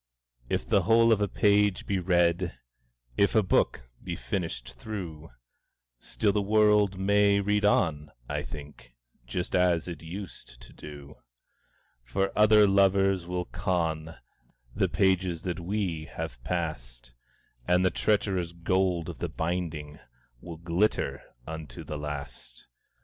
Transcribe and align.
II. 0.49 0.55
If 0.55 0.67
the 0.67 0.81
whole 0.81 1.11
of 1.11 1.21
a 1.21 1.27
page 1.27 1.85
be 1.85 1.99
read, 1.99 2.57
If 3.17 3.35
a 3.35 3.43
book 3.43 3.81
be 4.03 4.15
finished 4.15 4.73
through, 4.73 5.29
Still 5.99 6.31
the 6.33 6.41
world 6.41 6.97
may 6.97 7.39
read 7.39 7.63
on, 7.63 8.09
I 8.27 8.41
think, 8.41 8.95
Just 9.27 9.55
as 9.55 9.87
it 9.87 10.01
used 10.01 10.59
to 10.61 10.73
do; 10.73 11.17
For 12.03 12.31
other 12.35 12.67
lovers 12.67 13.27
will 13.27 13.45
con 13.45 14.15
The 14.73 14.89
pages 14.89 15.43
that 15.43 15.59
we 15.59 16.05
have 16.05 16.43
passed, 16.43 17.13
And 17.67 17.85
the 17.85 17.91
treacherous 17.91 18.53
gold 18.53 19.07
of 19.07 19.19
the 19.19 19.29
binding 19.29 19.99
Will 20.39 20.57
glitter 20.57 21.21
unto 21.45 21.83
the 21.83 21.99
last. 21.99 22.65